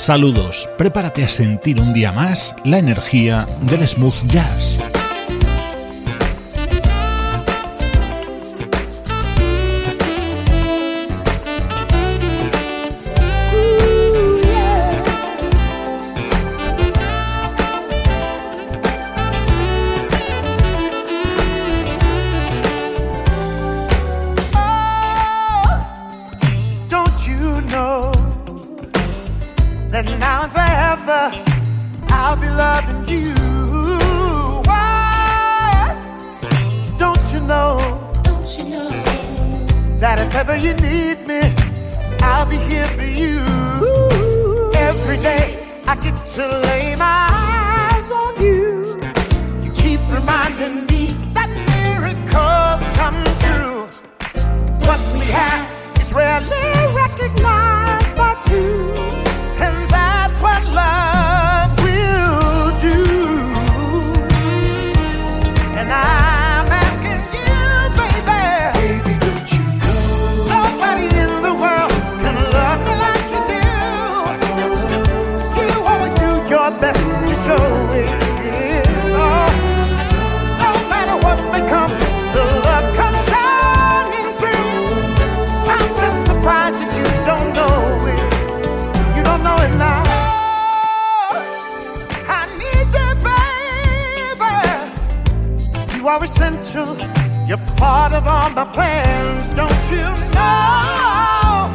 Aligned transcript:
Saludos, 0.00 0.66
prepárate 0.78 1.24
a 1.24 1.28
sentir 1.28 1.78
un 1.78 1.92
día 1.92 2.10
más 2.10 2.54
la 2.64 2.78
energía 2.78 3.46
del 3.68 3.86
smooth 3.86 4.14
jazz. 4.28 4.78
part 98.00 98.14
of 98.14 98.26
all 98.26 98.50
my 98.50 98.64
plans. 98.76 99.52
Don't 99.52 99.82
you 99.94 100.08
know 100.36 101.70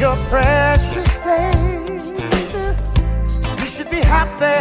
you're 0.00 0.20
precious, 0.32 1.10
baby? 1.26 2.22
You 3.60 3.68
should 3.74 3.90
be 3.90 4.02
happy. 4.16 4.58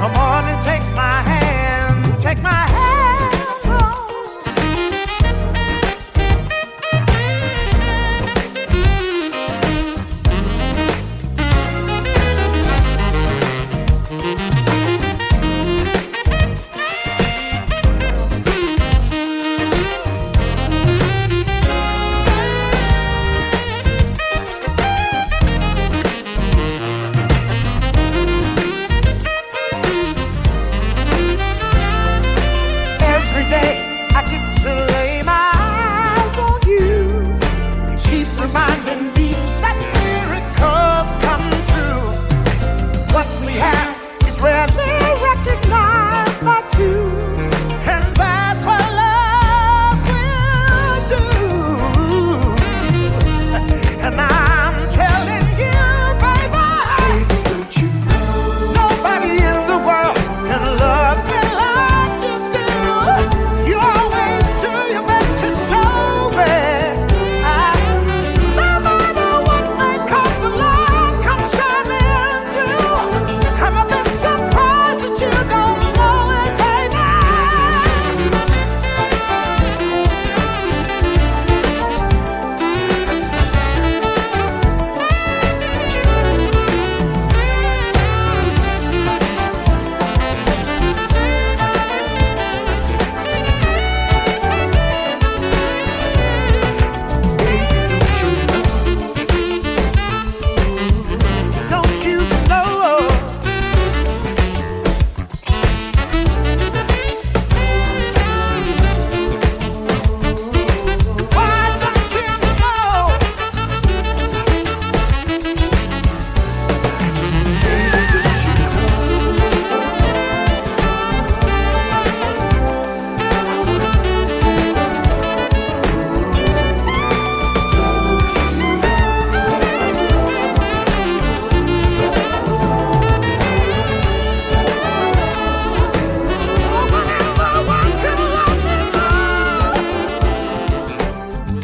Come 0.00 0.14
on 0.16 0.42
and 0.50 0.60
take 0.60 0.82
my 0.96 1.22
hand. 1.22 1.35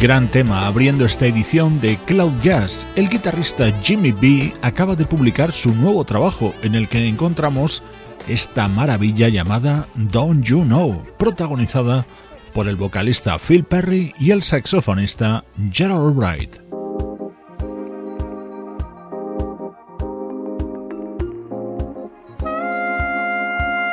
Gran 0.03 0.27
tema 0.27 0.67
abriendo 0.67 1.07
esta 1.07 1.27
edición 1.27 1.81
de 1.81 1.97
Cloud 1.97 2.33
Jazz. 2.43 2.89
El 2.97 3.09
guitarrista 3.09 3.71
Jimmy 3.85 4.11
B 4.11 4.53
acaba 4.61 4.97
de 4.97 5.05
publicar 5.05 5.53
su 5.53 5.73
nuevo 5.77 6.03
trabajo 6.03 6.53
en 6.65 6.75
el 6.75 6.89
que 6.89 7.07
encontramos 7.07 7.85
esta 8.27 8.67
maravilla 8.67 9.29
llamada 9.29 9.87
Don't 9.95 10.45
You 10.45 10.65
Know, 10.65 11.05
protagonizada 11.21 12.05
por 12.53 12.67
el 12.67 12.75
vocalista 12.75 13.39
Phil 13.39 13.63
Perry 13.63 14.13
y 14.19 14.33
el 14.33 14.43
saxofonista 14.43 15.45
Gerald 15.71 16.19
Wright. 16.19 16.62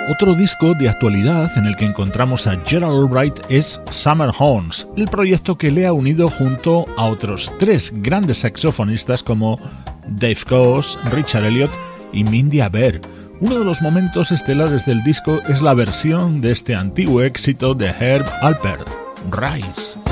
Otro 0.10 0.34
disco 0.34 0.74
de 0.74 0.90
actualidad 0.90 1.56
en 1.56 1.68
el 1.68 1.76
que 1.76 1.86
encontramos 1.86 2.48
a 2.48 2.60
Gerald 2.66 3.00
Albright 3.00 3.40
es 3.48 3.80
Summer 3.92 4.32
Horns, 4.36 4.88
el 4.98 5.08
proyecto 5.08 5.56
que 5.56 5.70
le 5.70 5.86
ha 5.86 5.94
unido 5.94 6.32
junto 6.32 6.88
a 6.98 7.06
otros 7.06 7.52
tres 7.60 7.92
grandes 7.94 8.40
saxofonistas 8.40 9.22
como 9.22 9.60
Dave 10.08 10.40
Coase, 10.50 10.98
Richard 11.12 11.46
Elliott 11.46 11.72
y 12.12 12.24
Mindy 12.24 12.60
Aber. 12.60 13.00
Uno 13.40 13.60
de 13.60 13.66
los 13.66 13.84
momentos 13.84 14.32
estelares 14.32 14.84
del 14.84 15.04
disco 15.04 15.42
es 15.48 15.62
la 15.62 15.76
versión 15.76 16.42
de 16.42 16.54
este 16.54 16.74
antiguo 16.74 17.22
éxito 17.22 17.76
de 17.76 17.90
Herb 17.90 18.26
Alpert, 18.42 18.90
Rise. 19.30 20.09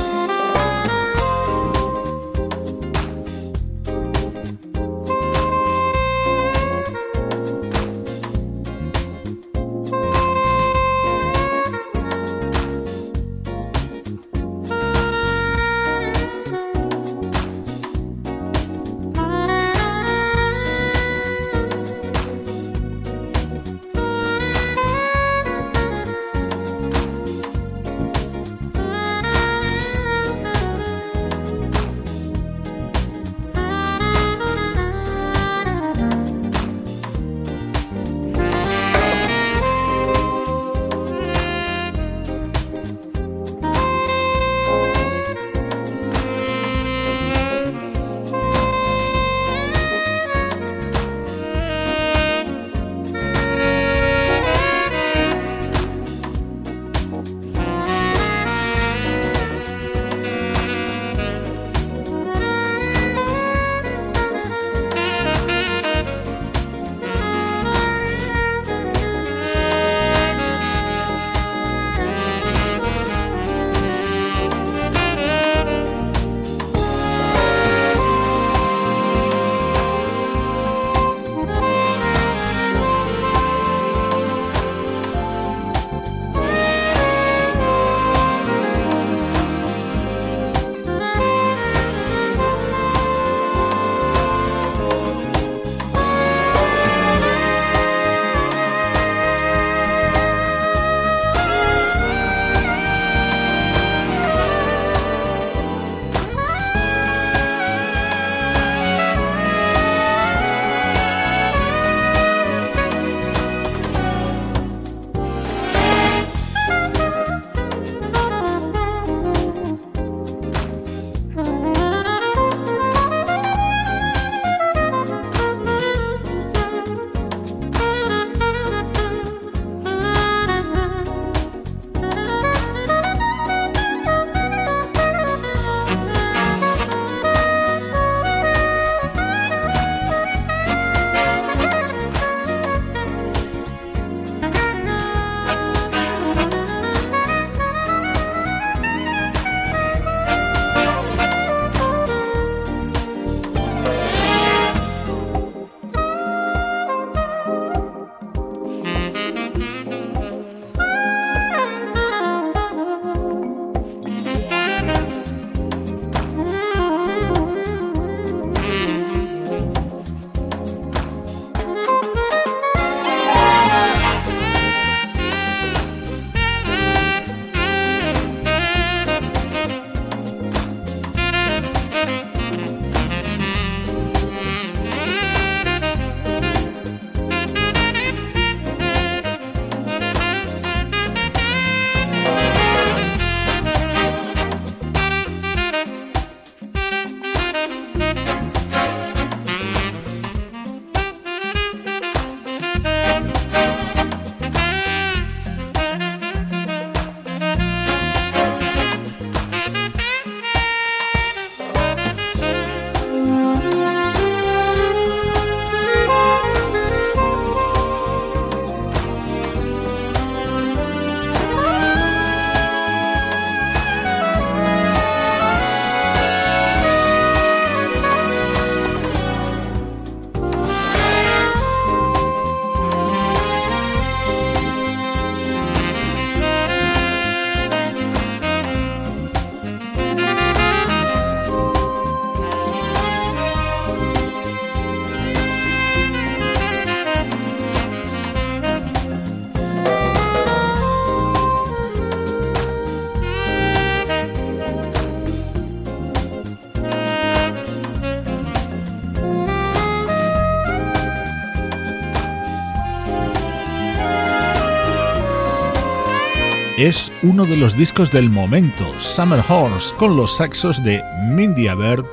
Es 266.87 267.11
uno 267.21 267.45
de 267.45 267.57
los 267.57 267.75
discos 267.75 268.13
del 268.13 268.29
momento, 268.29 268.85
Summer 268.97 269.43
Horns, 269.49 269.93
con 269.97 270.15
los 270.15 270.37
saxos 270.37 270.81
de 270.85 271.03
Mindy 271.31 271.67
Abert, 271.67 272.05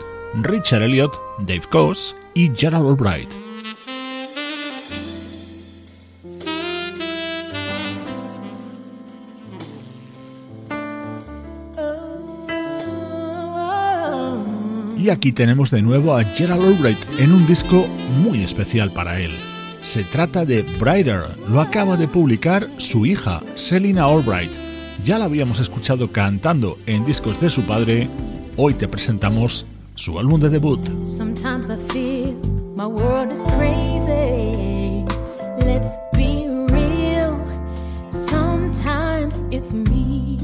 Richard 0.42 0.82
Elliott, 0.82 1.16
Dave 1.38 1.62
Coase 1.70 2.16
y 2.34 2.50
Gerald 2.56 2.88
Albright. 2.88 3.30
Y 14.98 15.08
aquí 15.08 15.30
tenemos 15.30 15.70
de 15.70 15.82
nuevo 15.82 16.16
a 16.16 16.24
Gerald 16.24 16.64
Albright 16.64 16.98
en 17.20 17.32
un 17.32 17.46
disco 17.46 17.86
muy 18.24 18.42
especial 18.42 18.90
para 18.90 19.20
él. 19.20 19.30
Se 19.82 20.02
trata 20.02 20.44
de 20.44 20.62
Brighter, 20.80 21.38
lo 21.48 21.60
acaba 21.60 21.96
de 21.96 22.08
publicar 22.08 22.68
su 22.78 23.06
hija, 23.06 23.40
Selina 23.54 24.06
Albright. 24.06 24.63
Ya 25.04 25.18
la 25.18 25.26
habíamos 25.26 25.60
escuchado 25.60 26.10
cantando 26.10 26.78
en 26.86 27.04
discos 27.04 27.38
de 27.38 27.50
su 27.50 27.60
padre, 27.64 28.08
hoy 28.56 28.72
te 28.72 28.88
presentamos 28.88 29.66
su 29.94 30.18
álbum 30.18 30.40
de 30.40 30.48
debut. 30.48 30.80
Sometimes 31.04 31.68
I 31.68 31.76
feel 31.92 32.34
my 32.74 32.86
world 32.86 33.30
is 33.30 33.44
crazy. 33.58 35.04
Let's 35.58 35.98
be 36.14 36.48
real. 36.70 37.38
Sometimes 38.08 39.42
it's 39.50 39.74
me. 39.74 40.38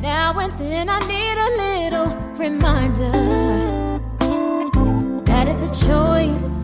Now 0.00 0.38
and 0.38 0.52
then 0.60 0.88
I 0.88 1.00
need 1.08 1.38
a 1.38 1.50
little 1.58 2.16
reminder. 2.38 3.82
it's 5.52 5.64
a 5.64 5.86
choice 5.86 6.61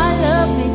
I 0.00 0.20
love 0.22 0.58
me. 0.58 0.67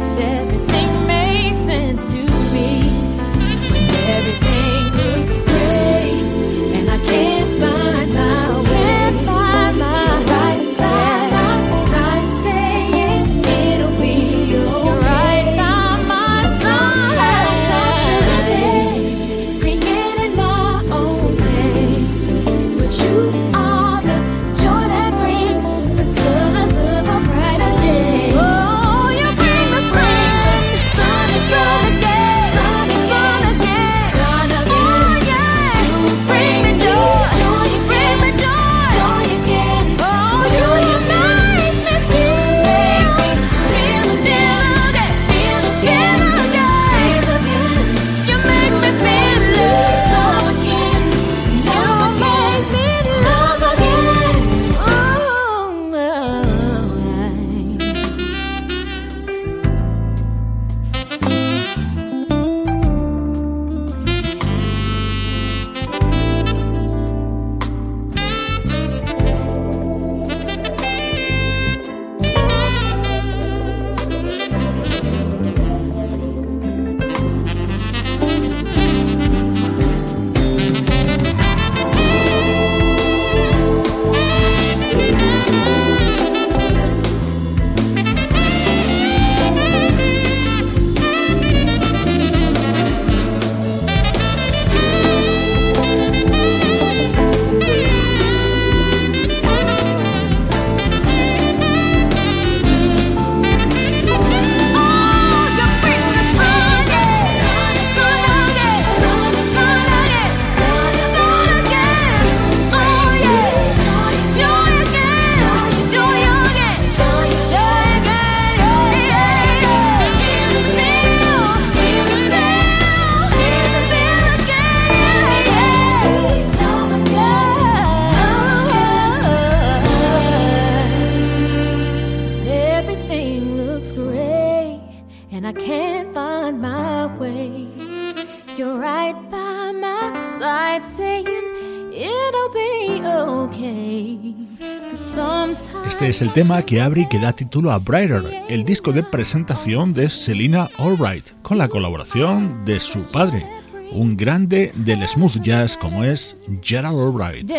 Es 146.13 146.21
el 146.21 146.31
tema 146.31 146.61
que 146.61 146.79
abre 146.79 147.01
y 147.01 147.07
que 147.07 147.17
da 147.17 147.31
título 147.31 147.71
a 147.71 147.79
Brighter, 147.79 148.43
el 148.47 148.63
disco 148.65 148.91
de 148.91 149.01
presentación 149.01 149.95
de 149.95 150.11
Selina 150.11 150.69
Albright, 150.77 151.31
con 151.41 151.57
la 151.57 151.67
colaboración 151.67 152.63
de 152.65 152.79
su 152.79 153.01
padre, 153.01 153.43
un 153.91 154.15
grande 154.15 154.71
del 154.75 155.07
smooth 155.07 155.41
jazz 155.41 155.75
como 155.75 156.03
es 156.03 156.37
Gerald 156.61 156.99
Albright. 156.99 157.49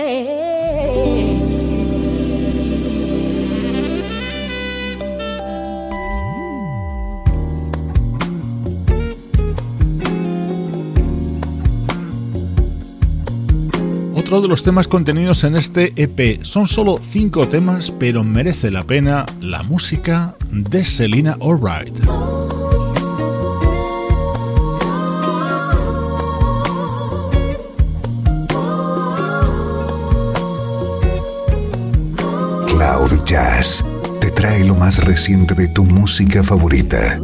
Otro 14.35 14.43
de 14.43 14.49
los 14.49 14.65
temas 14.65 14.89
contenidos 14.89 15.45
en 15.45 15.55
este 15.55 15.93
EP 15.95 16.43
son 16.43 16.67
solo 16.67 16.99
cinco 17.09 17.47
temas, 17.47 17.93
pero 17.93 18.25
merece 18.25 18.69
la 18.73 18.83
pena 18.83 19.25
la 19.41 19.63
música 19.63 20.35
de 20.51 20.85
Selina 20.85 21.39
Albright. 21.41 21.95
Cloud 32.67 33.25
Jazz 33.25 33.85
te 34.21 34.33
trae 34.33 34.65
lo 34.65 34.75
más 34.75 35.05
reciente 35.05 35.55
de 35.55 35.69
tu 35.69 35.85
música 35.85 36.43
favorita. 36.43 37.21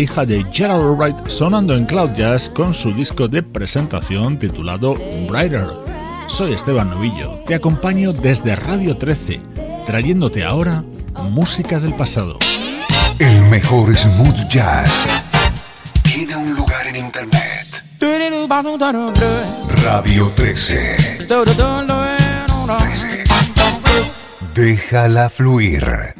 Hija 0.00 0.24
de 0.24 0.44
Gerald 0.50 0.82
Albright, 0.82 1.28
sonando 1.28 1.74
en 1.74 1.84
Cloud 1.84 2.12
Jazz 2.16 2.48
con 2.48 2.72
su 2.72 2.92
disco 2.92 3.28
de 3.28 3.42
presentación 3.42 4.38
titulado 4.38 4.94
Brighter. 5.28 5.66
Soy 6.26 6.54
Esteban 6.54 6.90
Novillo, 6.90 7.40
te 7.46 7.54
acompaño 7.54 8.12
desde 8.12 8.56
Radio 8.56 8.96
13, 8.96 9.40
trayéndote 9.86 10.44
ahora 10.44 10.82
música 11.30 11.78
del 11.78 11.92
pasado. 11.94 12.38
El 13.18 13.42
mejor 13.44 13.94
smooth 13.94 14.48
jazz 14.48 15.06
tiene 16.02 16.34
un 16.36 16.54
lugar 16.54 16.86
en 16.86 16.96
internet. 16.96 17.84
Radio 19.84 20.32
13. 20.34 21.18
13. 22.76 23.24
Déjala 24.54 25.28
fluir. 25.28 26.19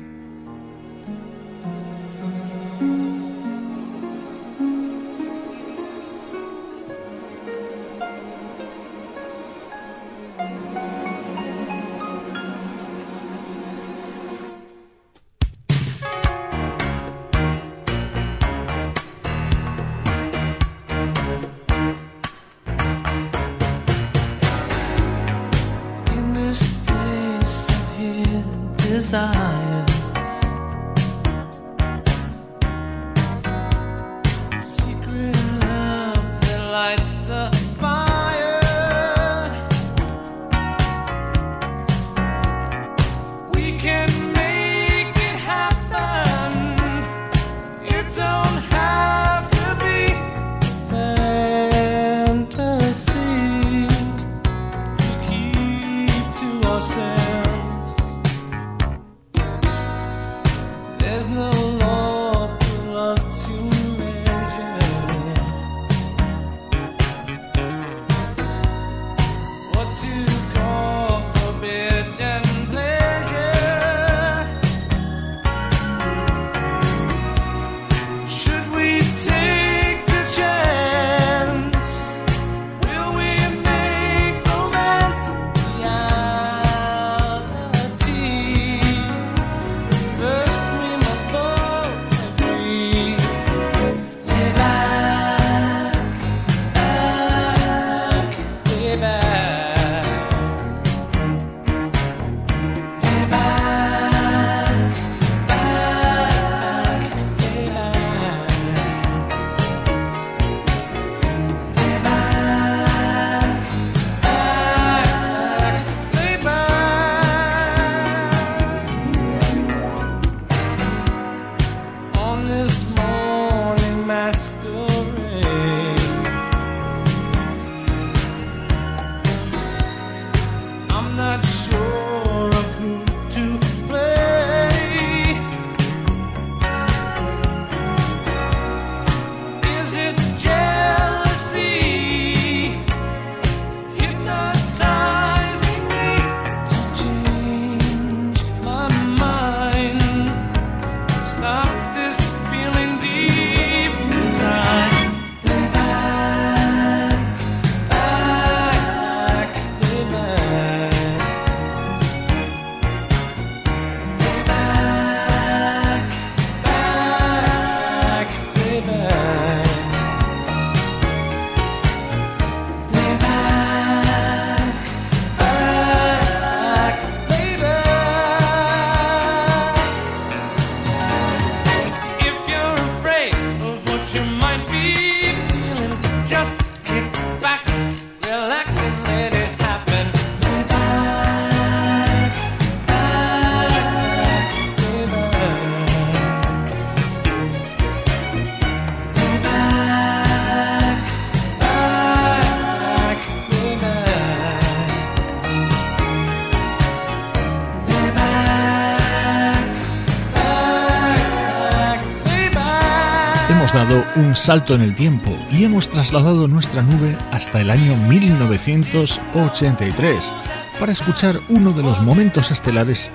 Salto 214.40 214.74
en 214.74 214.80
el 214.80 214.94
tiempo 214.94 215.36
y 215.52 215.64
hemos 215.64 215.90
trasladado 215.90 216.48
nuestra 216.48 216.80
nube 216.82 217.14
hasta 217.30 217.60
el 217.60 217.70
año 217.70 217.94
1983 217.94 220.32
para 220.78 220.92
escuchar 220.92 221.38
uno 221.50 221.72
de 221.72 221.82
los 221.82 222.00
momentos 222.00 222.50
estelares 222.50 223.10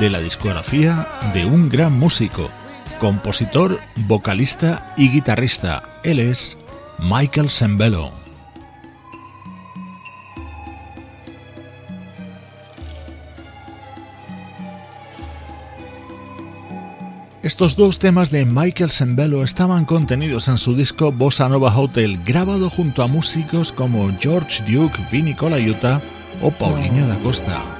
de 0.00 0.08
la 0.08 0.20
discografía 0.20 1.06
de 1.34 1.44
un 1.44 1.68
gran 1.68 1.98
músico, 1.98 2.48
compositor, 2.98 3.78
vocalista 4.06 4.94
y 4.96 5.10
guitarrista. 5.10 5.82
Él 6.02 6.18
es 6.18 6.56
Michael 6.98 7.50
Sembello. 7.50 8.19
Estos 17.60 17.76
dos 17.76 17.98
temas 17.98 18.30
de 18.30 18.46
Michael 18.46 18.88
Sembello 18.88 19.44
estaban 19.44 19.84
contenidos 19.84 20.48
en 20.48 20.56
su 20.56 20.74
disco 20.74 21.12
Bossa 21.12 21.46
Nova 21.46 21.76
Hotel, 21.78 22.18
grabado 22.24 22.70
junto 22.70 23.02
a 23.02 23.06
músicos 23.06 23.70
como 23.70 24.10
George 24.18 24.62
Duke, 24.62 24.98
Vinny 25.12 25.34
Colaiuta 25.34 26.00
o 26.40 26.50
Paulinho 26.50 27.06
da 27.06 27.18
Costa. 27.18 27.79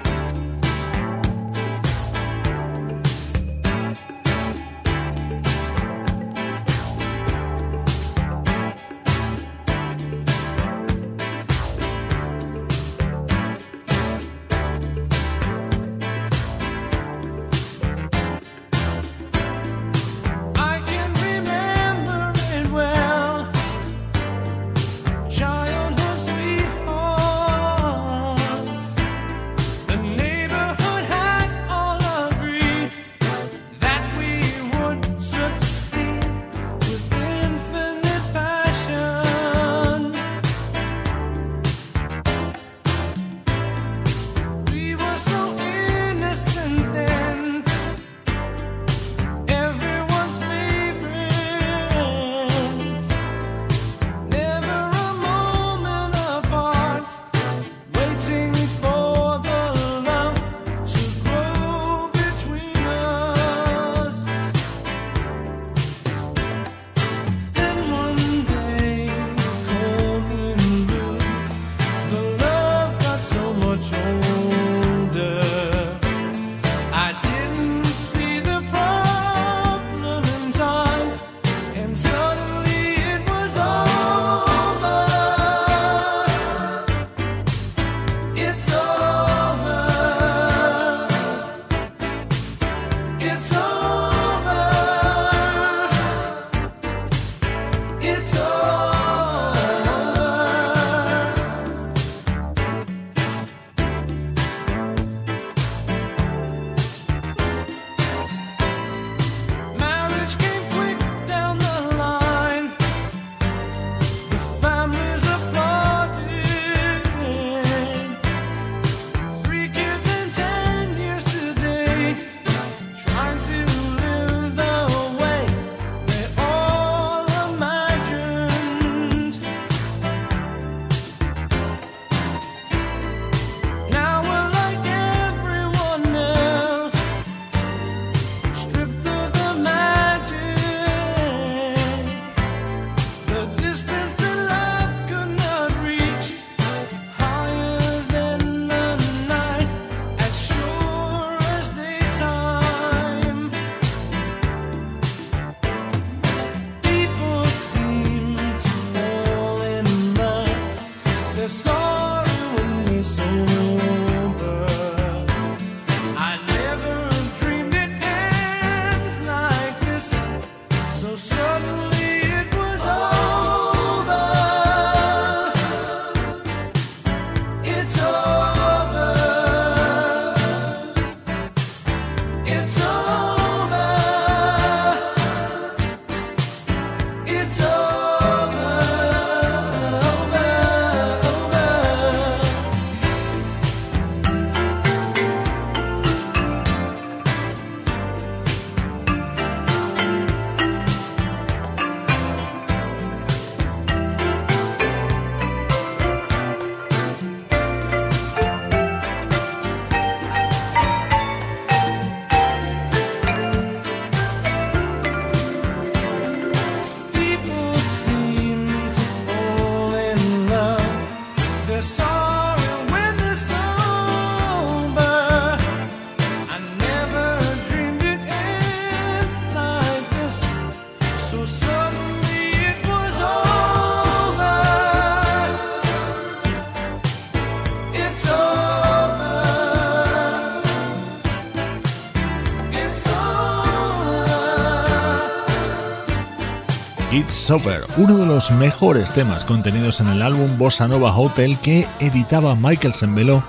Over, 247.49 247.85
uno 247.97 248.19
de 248.19 248.27
los 248.27 248.51
mejores 248.51 249.13
temas 249.13 249.47
contenidos 249.47 250.01
en 250.01 250.09
el 250.09 250.21
álbum 250.21 250.59
Bossa 250.59 250.87
Nova 250.87 251.17
Hotel 251.17 251.57
que 251.63 251.89
editaba 251.99 252.55
Michael 252.55 252.93
Sembello 252.93 253.43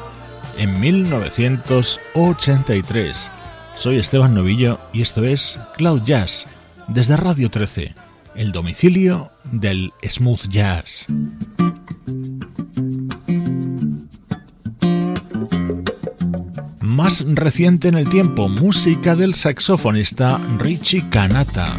en 0.58 0.80
1983. 0.80 3.30
Soy 3.76 3.98
Esteban 3.98 4.34
Novillo 4.34 4.80
y 4.94 5.02
esto 5.02 5.26
es 5.26 5.60
Cloud 5.76 6.04
Jazz 6.04 6.48
desde 6.88 7.18
Radio 7.18 7.50
13, 7.50 7.94
el 8.36 8.54
domicilio 8.54 9.34
del 9.52 9.92
smooth 10.08 10.48
jazz. 10.48 11.08
Más 16.80 17.26
reciente 17.28 17.90
en 17.90 17.96
el 17.96 18.08
tiempo, 18.10 18.48
música 18.48 19.16
del 19.16 19.34
saxofonista 19.34 20.40
Richie 20.60 21.10
Kanata. 21.10 21.76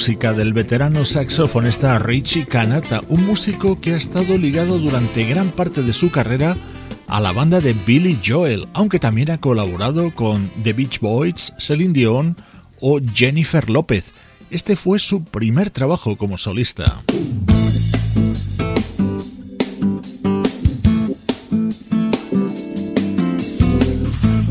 Música 0.00 0.32
del 0.32 0.54
veterano 0.54 1.04
saxofonista 1.04 1.98
Richie 1.98 2.46
Kanata, 2.46 3.02
un 3.08 3.26
músico 3.26 3.82
que 3.82 3.92
ha 3.92 3.98
estado 3.98 4.38
ligado 4.38 4.78
durante 4.78 5.26
gran 5.26 5.50
parte 5.50 5.82
de 5.82 5.92
su 5.92 6.10
carrera 6.10 6.56
a 7.06 7.20
la 7.20 7.32
banda 7.32 7.60
de 7.60 7.74
Billy 7.74 8.18
Joel, 8.24 8.66
aunque 8.72 8.98
también 8.98 9.30
ha 9.30 9.42
colaborado 9.42 10.14
con 10.14 10.50
The 10.64 10.72
Beach 10.72 11.00
Boys, 11.00 11.52
Celine 11.58 11.92
Dion 11.92 12.34
o 12.80 12.98
Jennifer 13.12 13.68
López. 13.68 14.06
Este 14.50 14.74
fue 14.74 14.98
su 14.98 15.22
primer 15.22 15.68
trabajo 15.68 16.16
como 16.16 16.38
solista. 16.38 17.02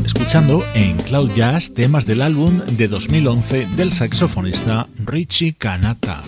Escuchando 0.04 0.62
en 0.76 0.96
Cloud 0.98 1.32
Jazz 1.34 1.74
temas 1.74 2.06
del 2.06 2.22
álbum 2.22 2.60
de 2.76 2.86
2011 2.86 3.66
del 3.76 3.90
saxofonista 3.90 4.86
Richie 5.10 5.56
Kanata. 5.58 6.22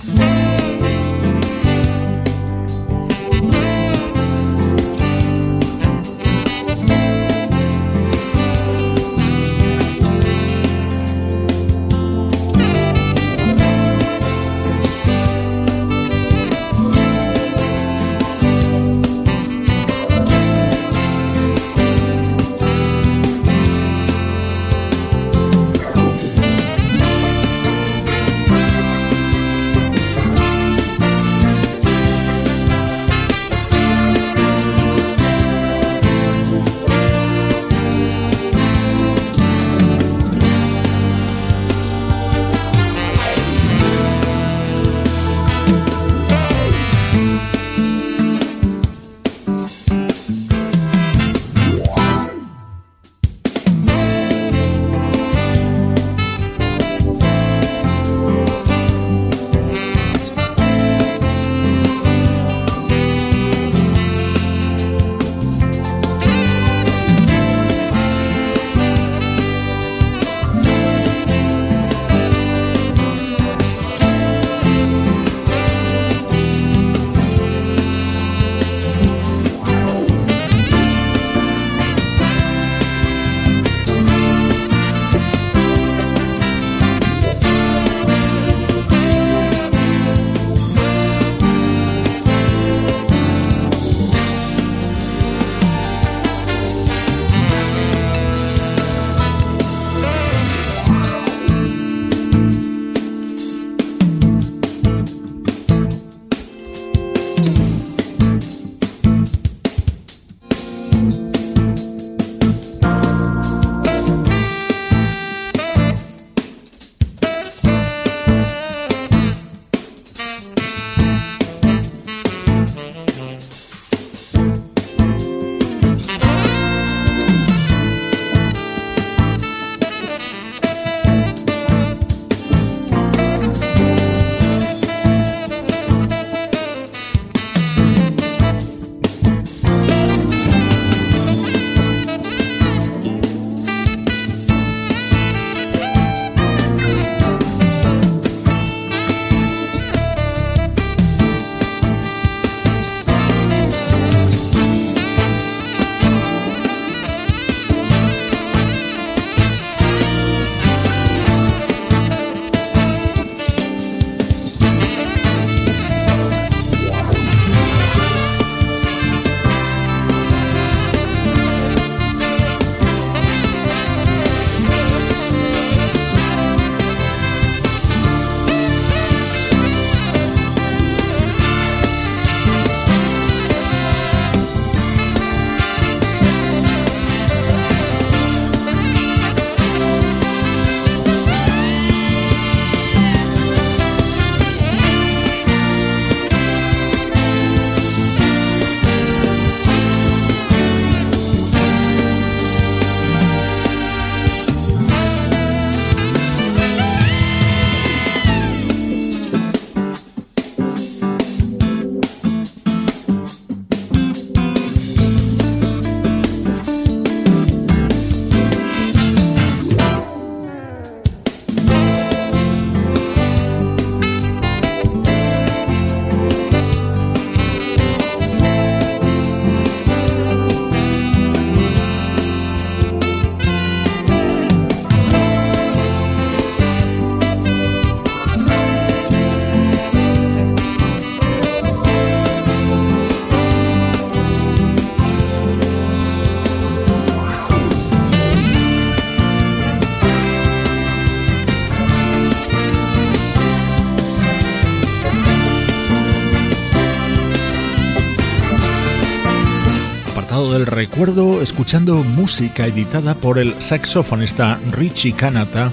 Recuerdo 260.82 261.40
escuchando 261.42 262.02
música 262.02 262.66
editada 262.66 263.14
por 263.14 263.38
el 263.38 263.54
saxofonista 263.62 264.58
Richie 264.72 265.12
Kanata 265.12 265.70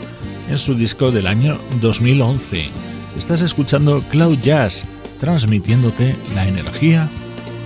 en 0.47 0.57
su 0.59 0.75
disco 0.75 1.09
del 1.09 1.25
año 1.25 1.57
2011. 1.81 2.69
Estás 3.17 3.41
escuchando 3.41 4.03
Cloud 4.11 4.37
Jazz, 4.37 4.85
transmitiéndote 5.19 6.15
la 6.35 6.47
energía 6.47 7.09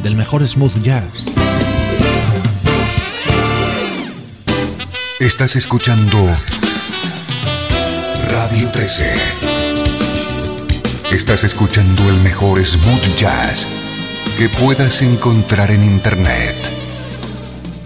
del 0.04 0.16
mejor 0.16 0.48
smooth 0.48 0.82
jazz. 0.84 1.30
Estás 5.20 5.58
escuchando 5.58 6.18
Radio 8.30 8.72
13. 8.72 9.12
Estás 11.12 11.44
escuchando 11.44 12.10
el 12.10 12.16
mejor 12.22 12.64
smooth 12.64 13.18
jazz 13.18 13.68
que 14.38 14.48
puedas 14.48 15.02
encontrar 15.02 15.72
en 15.72 15.84
Internet. 15.84 16.62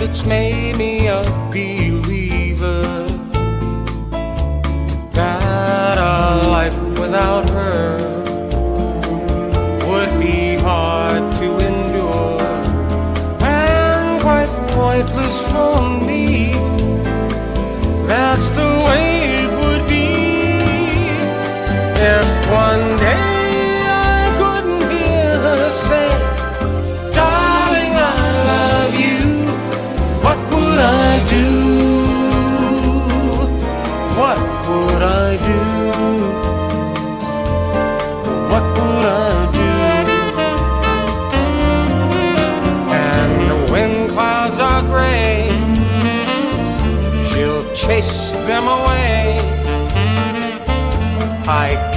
It's 0.00 0.24
made 0.24 0.76
me 0.78 1.08
a 1.08 1.45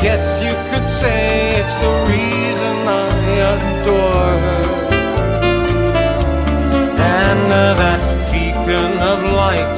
Guess 0.01 0.41
you 0.41 0.53
could 0.71 0.89
say 0.89 1.59
it's 1.59 1.75
the 1.83 1.93
reason 2.07 2.75
I 2.87 3.05
adore 3.51 4.31
her. 4.45 4.65
And 6.95 7.51
uh, 7.51 7.73
that 7.81 8.01
beacon 8.31 8.91
of 9.11 9.19
light, 9.41 9.75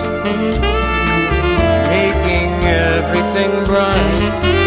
making 1.90 2.52
everything 2.70 3.52
bright, 3.66 4.61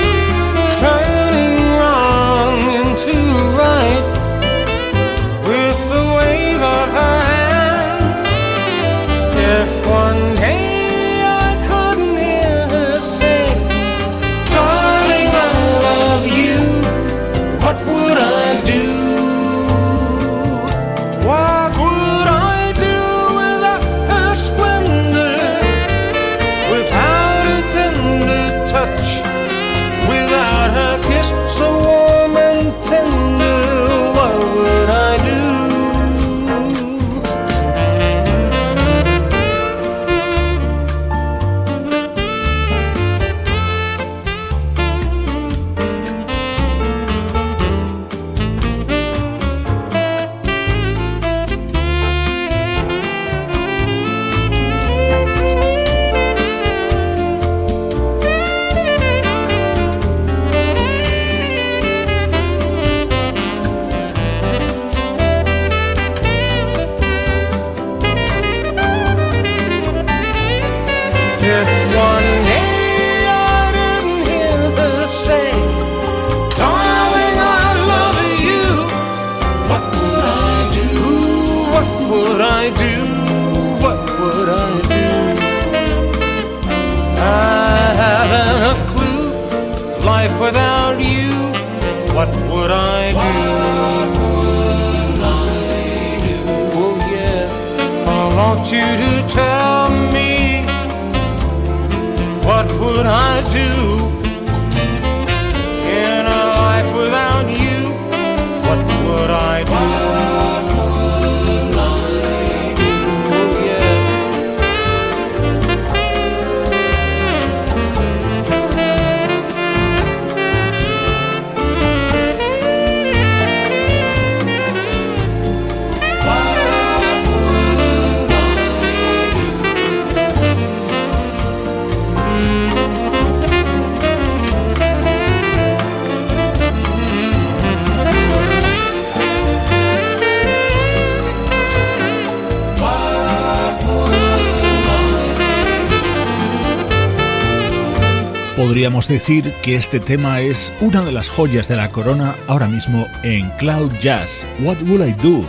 podríamos 148.85 149.09
decir 149.09 149.51
que 149.63 149.77
este 149.77 149.99
tema 149.99 150.43
es 150.43 150.71
una 150.83 151.01
de 151.01 151.11
las 151.11 151.31
joyas 151.31 151.69
de 151.69 151.77
la 151.77 151.89
corona 151.89 152.37
ahora 152.47 152.69
mismo 152.69 153.07
en 153.23 153.49
Cloud 153.53 153.91
Jazz. 153.99 154.47
What 154.61 154.77
Will 154.83 155.09
I 155.09 155.13
Do? 155.13 155.43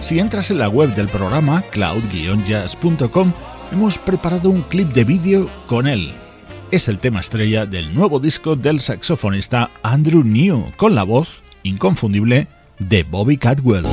Si 0.00 0.18
entras 0.18 0.50
en 0.50 0.56
la 0.56 0.70
web 0.70 0.94
del 0.94 1.08
programa 1.08 1.60
cloud-jazz.com, 1.70 3.32
hemos 3.72 3.98
preparado 3.98 4.48
un 4.48 4.62
clip 4.62 4.88
de 4.94 5.04
vídeo 5.04 5.50
con 5.66 5.86
él. 5.86 6.14
Es 6.70 6.88
el 6.88 6.98
tema 6.98 7.20
estrella 7.20 7.66
del 7.66 7.94
nuevo 7.94 8.20
disco 8.20 8.56
del 8.56 8.80
saxofonista 8.80 9.70
Andrew 9.82 10.24
New, 10.24 10.72
con 10.78 10.94
la 10.94 11.02
voz 11.02 11.42
inconfundible 11.64 12.48
de 12.78 13.02
Bobby 13.02 13.36
Cadwell. 13.36 13.84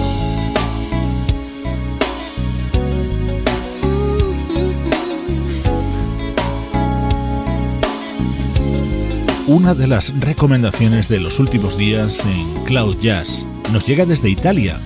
Una 9.48 9.76
de 9.76 9.88
las 9.88 10.18
recomendaciones 10.20 11.08
de 11.08 11.20
los 11.20 11.40
últimos 11.40 11.78
días 11.78 12.26
en 12.26 12.64
Cloud 12.66 12.98
Jazz. 13.00 13.46
Nos 13.72 13.86
llega 13.86 14.06
desde 14.06 14.30
Italia. 14.30 14.80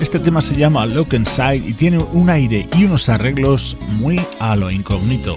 Este 0.00 0.18
tema 0.18 0.40
se 0.40 0.56
llama 0.56 0.86
Look 0.86 1.12
Inside 1.12 1.62
y 1.66 1.72
tiene 1.74 1.98
un 1.98 2.30
aire 2.30 2.68
y 2.76 2.84
unos 2.84 3.08
arreglos 3.08 3.76
muy 3.88 4.20
a 4.38 4.56
lo 4.56 4.70
incógnito. 4.70 5.36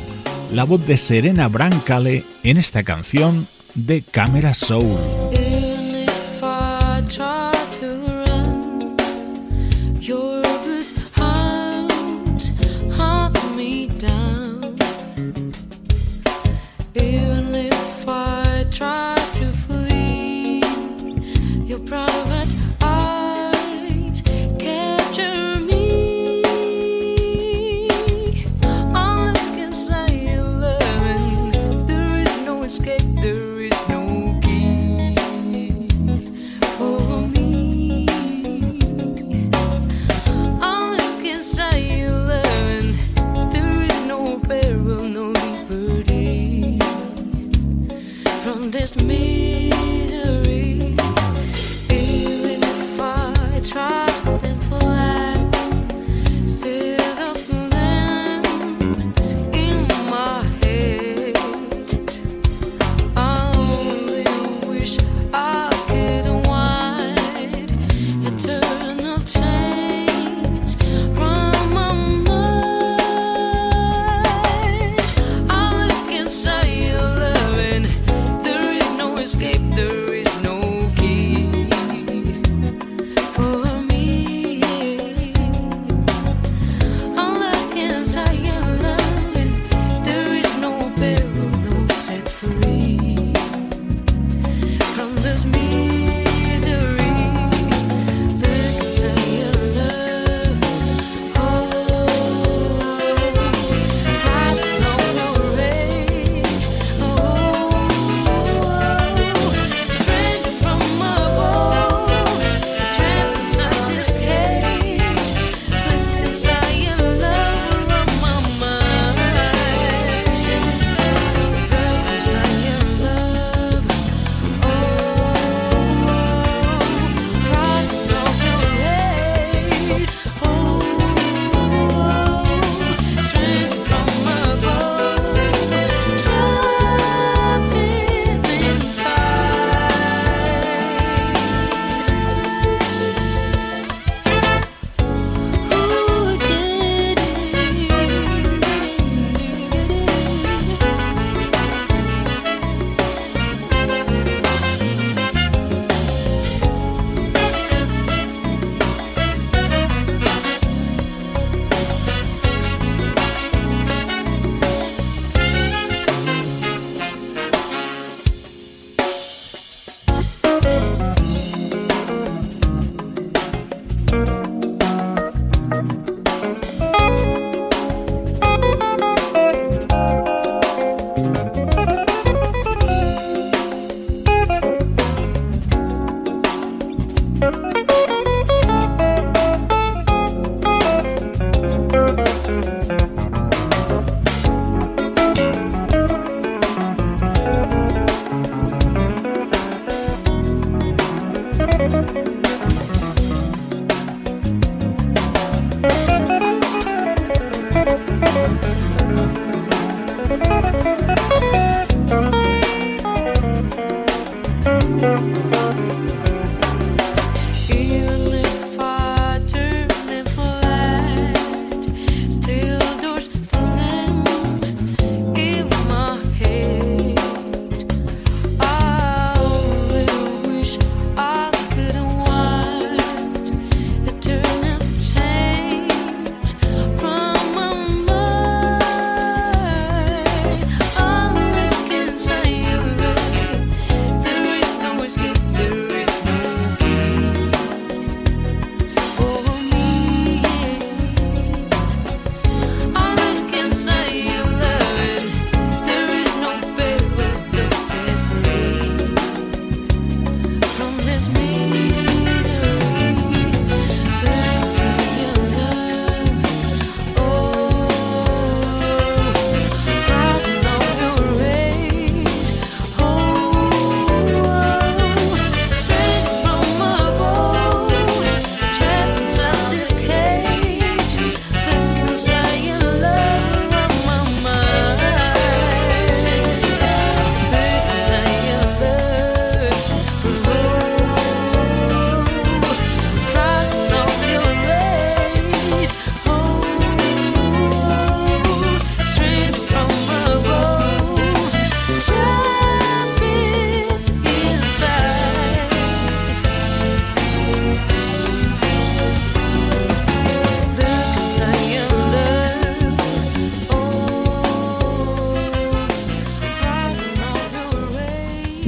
La 0.53 0.63
voz 0.63 0.86
de 0.86 0.97
Serena 0.97 1.47
Brancale 1.47 2.23
en 2.43 2.57
esta 2.57 2.84
canción 2.84 3.47
de 3.75 4.01
Camera 4.01 4.53
Soul. 4.53 4.97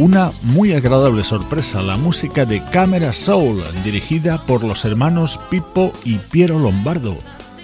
Una 0.02 0.32
muy 0.42 0.74
agradable 0.74 1.24
sorpresa, 1.24 1.80
la 1.84 1.96
música 1.96 2.48
de 2.48 2.66
Camera 2.72 3.14
Soul, 3.14 3.62
dirigida 3.84 4.48
por 4.48 4.64
los 4.64 4.84
hermanos 4.84 5.40
Pippo 5.52 5.94
y 6.04 6.16
Piero 6.16 6.58
Lombardo. 6.58 7.16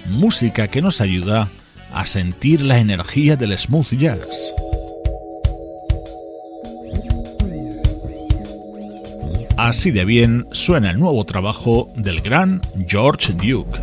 Música 0.06 0.68
que 0.68 0.80
nos 0.80 1.00
ayuda 1.00 1.48
a 1.92 2.06
sentir 2.06 2.60
la 2.60 2.78
energía 2.78 3.34
del 3.34 3.58
smooth 3.58 3.88
jazz. 3.94 4.52
Así 9.56 9.90
de 9.90 10.04
bien 10.04 10.46
suena 10.52 10.92
el 10.92 11.00
nuevo 11.00 11.24
trabajo 11.24 11.88
del 11.96 12.20
gran 12.20 12.60
George 12.86 13.32
Duke. 13.32 13.80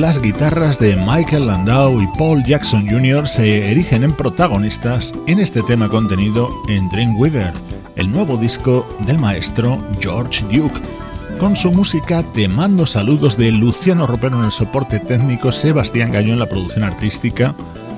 Las 0.00 0.22
guitarras 0.22 0.78
de 0.78 0.94
Michael 0.94 1.48
Landau 1.48 2.00
y 2.00 2.06
Paul 2.16 2.44
Jackson 2.44 2.88
Jr. 2.88 3.26
se 3.26 3.68
erigen 3.70 4.04
en 4.04 4.12
protagonistas 4.12 5.12
en 5.26 5.40
este 5.40 5.60
tema 5.62 5.88
contenido 5.88 6.50
en 6.68 6.88
Dreamweaver, 6.90 7.52
el 7.96 8.12
nuevo 8.12 8.36
disco 8.36 8.86
del 9.06 9.18
maestro 9.18 9.84
George 10.00 10.44
Duke. 10.44 10.80
Con 11.40 11.56
su 11.56 11.72
música 11.72 12.22
te 12.32 12.46
mando 12.46 12.86
saludos 12.86 13.36
de 13.36 13.50
Luciano 13.50 14.06
Ropero 14.06 14.38
en 14.38 14.44
el 14.44 14.52
soporte 14.52 15.00
técnico, 15.00 15.50
Sebastián 15.50 16.12
Gallo 16.12 16.32
en 16.32 16.38
la 16.38 16.48
producción 16.48 16.84
artística, 16.84 17.54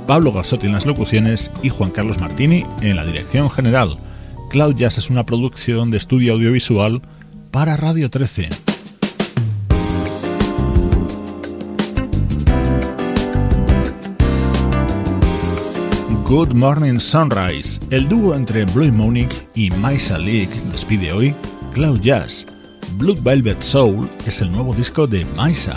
Pablo 0.06 0.32
Gasotti 0.32 0.68
en 0.68 0.72
las 0.72 0.86
locuciones 0.86 1.50
y 1.62 1.68
Juan 1.68 1.90
Carlos 1.90 2.18
Martini 2.18 2.64
en 2.80 2.96
la 2.96 3.04
dirección 3.04 3.50
general. 3.50 3.98
Cloud 4.48 4.76
Jazz 4.76 4.96
es 4.96 5.10
una 5.10 5.24
producción 5.24 5.90
de 5.90 5.98
estudio 5.98 6.32
audiovisual 6.32 7.02
para 7.50 7.76
Radio 7.76 8.08
13. 8.08 8.69
Good 16.30 16.54
Morning 16.54 17.00
Sunrise, 17.00 17.80
el 17.90 18.08
dúo 18.08 18.36
entre 18.36 18.64
Blue 18.64 18.92
Monique 18.92 19.34
y 19.56 19.68
Maisa 19.68 20.16
League 20.16 20.52
despide 20.70 21.12
hoy 21.12 21.34
Cloud 21.72 22.02
Jazz. 22.02 22.46
Blood 22.98 23.18
Velvet 23.24 23.60
Soul 23.60 24.08
es 24.24 24.40
el 24.40 24.52
nuevo 24.52 24.72
disco 24.72 25.08
de 25.08 25.24
Maisa. 25.34 25.76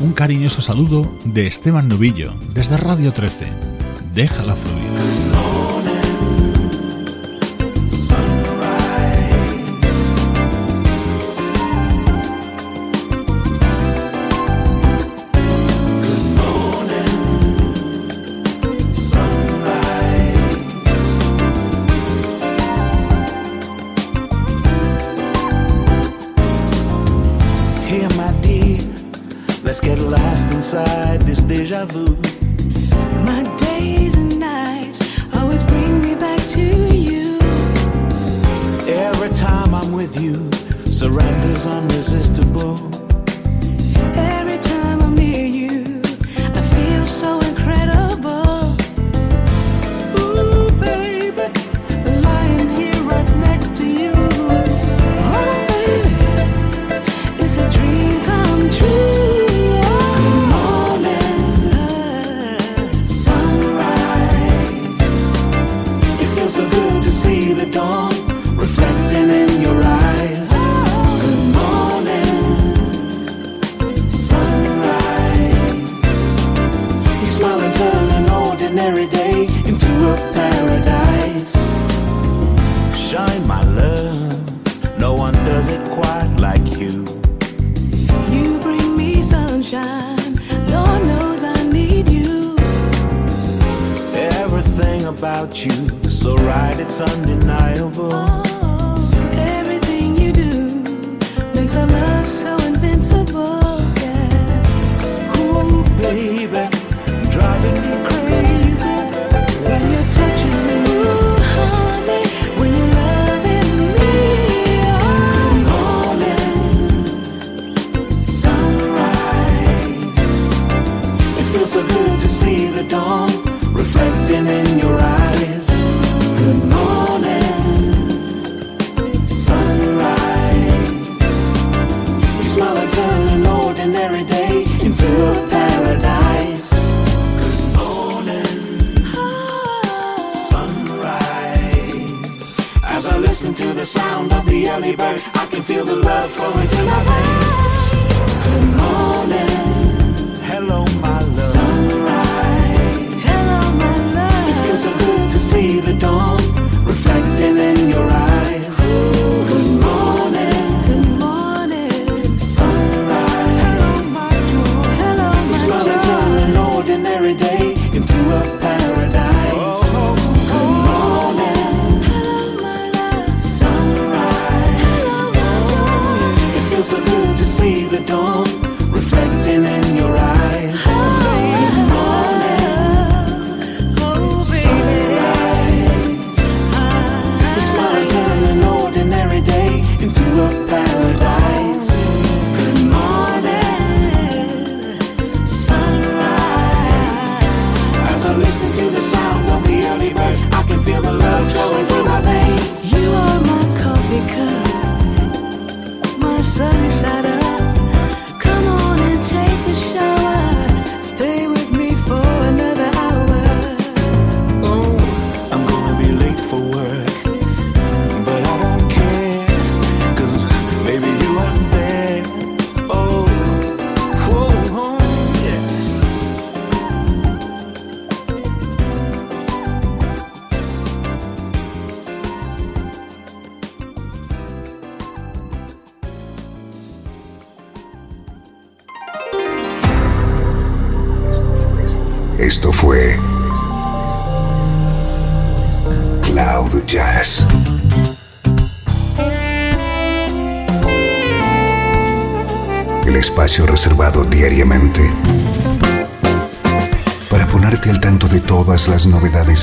Un 0.00 0.12
cariñoso 0.12 0.60
saludo 0.60 1.08
de 1.26 1.46
Esteban 1.46 1.86
Novillo 1.86 2.34
desde 2.52 2.76
Radio 2.78 3.12
13. 3.12 3.46
Déjala 4.12 4.56
fluir. 4.56 5.15